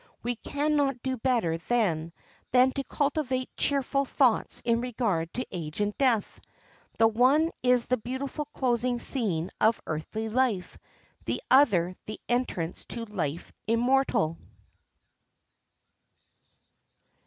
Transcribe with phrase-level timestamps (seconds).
[0.23, 2.11] We can not do better, then,
[2.49, 6.41] than to cultivate cheerful thoughts in regard to age and death.
[6.97, 10.75] The one is the beautiful closing scene of earthly life,
[11.25, 14.39] the other the entrance to life immortal.